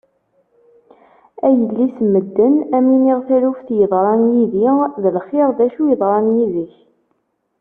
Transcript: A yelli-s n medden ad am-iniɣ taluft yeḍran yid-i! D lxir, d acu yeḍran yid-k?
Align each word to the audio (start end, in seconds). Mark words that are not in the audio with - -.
A 1.45 1.47
yelli-s 1.57 1.95
n 2.05 2.07
medden 2.13 2.55
ad 2.63 2.71
am-iniɣ 2.77 3.19
taluft 3.27 3.67
yeḍran 3.79 4.21
yid-i! 4.33 4.65
D 5.01 5.05
lxir, 5.15 5.49
d 5.57 5.59
acu 5.65 5.83
yeḍran 5.89 6.27
yid-k? 6.35 6.73